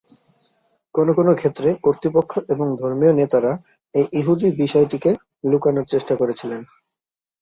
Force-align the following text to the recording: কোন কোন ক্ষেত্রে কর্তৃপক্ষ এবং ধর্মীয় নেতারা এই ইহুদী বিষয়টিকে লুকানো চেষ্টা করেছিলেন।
কোন 0.95 1.07
কোন 1.13 1.27
ক্ষেত্রে 1.33 1.67
কর্তৃপক্ষ 1.83 2.31
এবং 2.49 2.67
ধর্মীয় 2.77 3.13
নেতারা 3.13 3.51
এই 3.93 4.05
ইহুদী 4.11 4.47
বিষয়টিকে 4.57 5.11
লুকানো 5.43 5.81
চেষ্টা 5.83 6.13
করেছিলেন। 6.15 6.61